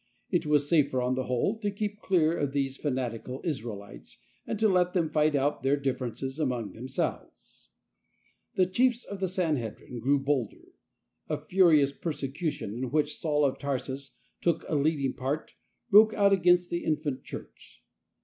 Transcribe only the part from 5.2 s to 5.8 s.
out their